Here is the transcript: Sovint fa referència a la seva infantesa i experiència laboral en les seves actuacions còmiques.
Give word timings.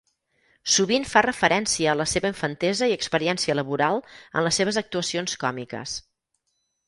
Sovint 0.75 1.03
fa 1.09 1.21
referència 1.25 1.91
a 1.91 1.93
la 1.99 2.07
seva 2.13 2.31
infantesa 2.33 2.89
i 2.93 2.97
experiència 2.99 3.57
laboral 3.59 4.01
en 4.07 4.45
les 4.49 4.59
seves 4.61 4.79
actuacions 4.83 5.37
còmiques. 5.47 5.97